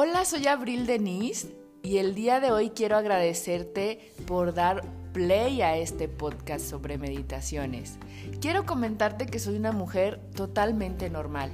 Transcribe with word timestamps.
Hola, 0.00 0.24
soy 0.24 0.46
Abril 0.46 0.86
Denise 0.86 1.56
y 1.82 1.96
el 1.96 2.14
día 2.14 2.38
de 2.38 2.52
hoy 2.52 2.70
quiero 2.70 2.96
agradecerte 2.96 4.12
por 4.28 4.54
dar 4.54 4.82
play 5.12 5.60
a 5.60 5.76
este 5.76 6.06
podcast 6.06 6.64
sobre 6.64 6.98
meditaciones. 6.98 7.98
Quiero 8.40 8.64
comentarte 8.64 9.26
que 9.26 9.40
soy 9.40 9.56
una 9.56 9.72
mujer 9.72 10.20
totalmente 10.36 11.10
normal. 11.10 11.50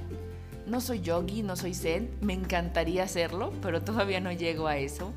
No 0.67 0.79
soy 0.79 1.01
yogi, 1.01 1.41
no 1.41 1.55
soy 1.55 1.73
zen, 1.73 2.15
me 2.21 2.33
encantaría 2.33 3.01
hacerlo, 3.01 3.51
pero 3.63 3.81
todavía 3.81 4.19
no 4.19 4.31
llego 4.31 4.67
a 4.67 4.77
eso. 4.77 5.11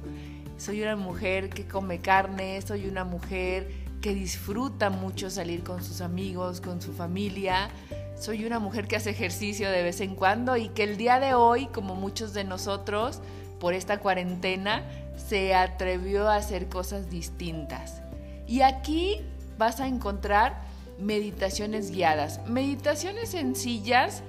Soy 0.56 0.80
una 0.80 0.96
mujer 0.96 1.50
que 1.50 1.68
come 1.68 2.00
carne, 2.00 2.62
soy 2.62 2.86
una 2.86 3.04
mujer 3.04 3.68
que 4.00 4.14
disfruta 4.14 4.90
mucho 4.90 5.30
salir 5.30 5.62
con 5.62 5.82
sus 5.82 6.00
amigos, 6.00 6.60
con 6.60 6.80
su 6.80 6.92
familia. 6.92 7.70
Soy 8.18 8.44
una 8.44 8.58
mujer 8.58 8.86
que 8.86 8.96
hace 8.96 9.10
ejercicio 9.10 9.70
de 9.70 9.82
vez 9.82 10.00
en 10.00 10.14
cuando 10.14 10.56
y 10.56 10.68
que 10.68 10.84
el 10.84 10.96
día 10.96 11.20
de 11.20 11.34
hoy, 11.34 11.66
como 11.66 11.95
muchos 11.95 12.32
de 12.32 12.45
nosotros, 12.45 13.20
por 13.60 13.74
esta 13.74 13.98
cuarentena, 13.98 14.84
se 15.16 15.54
atrevió 15.54 16.28
a 16.28 16.37
hacer 16.37 16.68
cosas 16.68 17.10
distintas. 17.10 18.02
Y 18.46 18.62
aquí 18.62 19.20
vas 19.59 19.80
a 19.80 19.88
encontrar 19.88 20.62
meditaciones 20.98 21.90
guiadas, 21.90 22.40
meditaciones 22.46 23.30
sencillas 23.30 24.23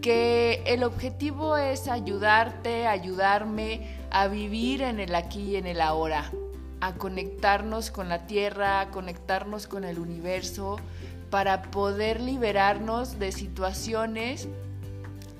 que 0.00 0.62
el 0.66 0.82
objetivo 0.82 1.56
es 1.56 1.88
ayudarte, 1.88 2.86
ayudarme 2.86 3.96
a 4.10 4.28
vivir 4.28 4.82
en 4.82 4.98
el 4.98 5.14
aquí 5.14 5.52
y 5.52 5.56
en 5.56 5.66
el 5.66 5.80
ahora, 5.80 6.30
a 6.80 6.94
conectarnos 6.94 7.90
con 7.90 8.08
la 8.08 8.26
tierra, 8.26 8.80
a 8.80 8.90
conectarnos 8.90 9.66
con 9.66 9.84
el 9.84 9.98
universo, 9.98 10.78
para 11.30 11.62
poder 11.62 12.20
liberarnos 12.20 13.18
de 13.18 13.32
situaciones 13.32 14.48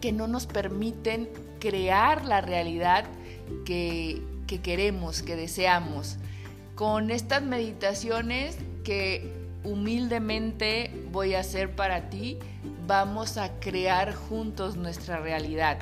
que 0.01 0.13
no 0.13 0.29
nos 0.29 0.47
permiten 0.47 1.29
crear 1.59 2.25
la 2.25 2.41
realidad 2.41 3.05
que, 3.65 4.23
que 4.47 4.61
queremos, 4.61 5.23
que 5.23 5.37
deseamos. 5.37 6.17
Con 6.75 7.11
estas 7.11 7.43
meditaciones 7.43 8.57
que 8.85 9.33
humildemente 9.65 10.91
voy 11.13 11.35
a 11.35 11.41
hacer 11.41 11.75
para 11.75 12.09
ti, 12.09 12.39
vamos 12.87 13.37
a 13.37 13.61
crear 13.61 14.15
juntos 14.15 14.77
nuestra 14.77 15.21
realidad. 15.21 15.79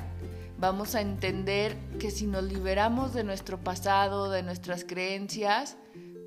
Vamos 0.59 0.97
a 0.97 1.01
entender 1.01 1.77
que 2.01 2.11
si 2.11 2.27
nos 2.27 2.42
liberamos 2.42 3.14
de 3.14 3.23
nuestro 3.23 3.61
pasado, 3.61 4.28
de 4.28 4.42
nuestras 4.42 4.83
creencias, 4.83 5.77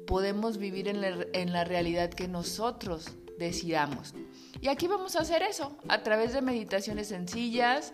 podemos 0.08 0.58
vivir 0.58 0.88
en 0.88 1.52
la, 1.52 1.64
realidad 1.66 2.10
que 2.10 2.30
nosotros 2.30 3.12
decidamos. 3.38 4.14
Y 4.62 4.70
aquí 4.70 4.88
vamos 4.88 5.18
a 5.18 5.22
hacer 5.22 5.42
eso 5.42 5.78
a 5.90 6.02
través 6.04 6.32
de 6.32 6.42
meditaciones 6.42 7.10
sencillas. 7.10 7.94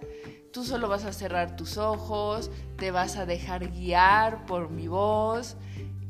Tú 0.51 0.63
solo 0.63 0.87
vas 0.87 1.05
a 1.05 1.13
cerrar 1.13 1.55
tus 1.55 1.79
ojos, 1.79 2.51
te 2.77 2.91
vas 2.91 3.17
a 3.17 3.25
dejar 3.25 3.71
guiar 3.71 4.45
por 4.45 4.69
mi 4.69 4.87
voz, 4.87 5.55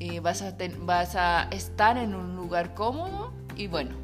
eh, 0.01 0.19
vas 0.19 0.41
a 0.41 1.47
estar 1.51 1.97
en 1.97 2.15
un 2.15 2.35
lugar 2.35 2.73
cómodo 2.73 3.31
y 3.55 3.67
bueno, 3.67 3.95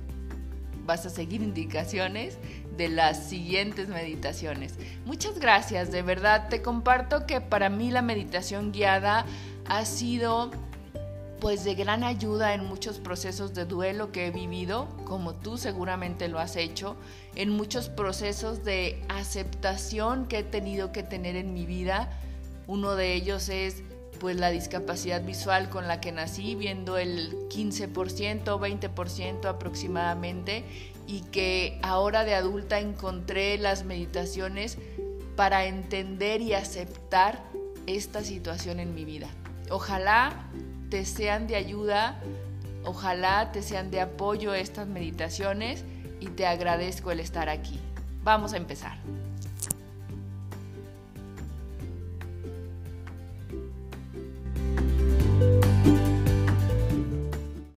vas 0.85 1.05
a 1.05 1.09
seguir 1.09 1.41
indicaciones 1.41 2.37
de 2.77 2.89
las 2.89 3.29
siguientes 3.29 3.87
meditaciones. 3.87 4.75
Muchas 5.05 5.39
gracias, 5.39 5.91
de 5.91 6.01
verdad 6.01 6.49
te 6.49 6.61
comparto 6.61 7.25
que 7.25 7.41
para 7.41 7.69
mí 7.69 7.91
la 7.91 8.01
meditación 8.01 8.71
guiada 8.71 9.25
ha 9.65 9.85
sido 9.85 10.51
pues 11.39 11.65
de 11.65 11.75
gran 11.75 12.05
ayuda 12.05 12.53
en 12.53 12.63
muchos 12.65 12.99
procesos 12.99 13.53
de 13.53 13.65
duelo 13.65 14.13
que 14.13 14.27
he 14.27 14.31
vivido, 14.31 14.87
como 15.03 15.33
tú 15.33 15.57
seguramente 15.57 16.29
lo 16.29 16.39
has 16.39 16.55
hecho, 16.55 16.95
en 17.35 17.49
muchos 17.49 17.89
procesos 17.89 18.63
de 18.63 19.03
aceptación 19.09 20.25
que 20.25 20.39
he 20.39 20.43
tenido 20.43 20.93
que 20.93 21.03
tener 21.03 21.35
en 21.35 21.53
mi 21.53 21.65
vida. 21.65 22.17
Uno 22.65 22.95
de 22.95 23.13
ellos 23.13 23.49
es 23.49 23.83
pues 24.23 24.37
la 24.37 24.51
discapacidad 24.51 25.21
visual 25.21 25.69
con 25.69 25.89
la 25.89 25.99
que 25.99 26.13
nací, 26.13 26.55
viendo 26.55 26.97
el 26.97 27.35
15%, 27.49 28.45
20% 28.45 29.45
aproximadamente, 29.47 30.63
y 31.05 31.23
que 31.23 31.77
ahora 31.83 32.23
de 32.23 32.33
adulta 32.33 32.79
encontré 32.79 33.57
las 33.57 33.83
meditaciones 33.83 34.77
para 35.35 35.65
entender 35.65 36.39
y 36.39 36.53
aceptar 36.53 37.43
esta 37.85 38.23
situación 38.23 38.79
en 38.79 38.95
mi 38.95 39.03
vida. 39.03 39.27
Ojalá 39.69 40.47
te 40.89 41.03
sean 41.03 41.45
de 41.45 41.57
ayuda, 41.57 42.17
ojalá 42.85 43.51
te 43.51 43.61
sean 43.61 43.91
de 43.91 43.99
apoyo 43.99 44.53
estas 44.53 44.87
meditaciones 44.87 45.83
y 46.21 46.27
te 46.27 46.47
agradezco 46.47 47.11
el 47.11 47.19
estar 47.19 47.49
aquí. 47.49 47.77
Vamos 48.23 48.53
a 48.53 48.55
empezar. 48.55 48.97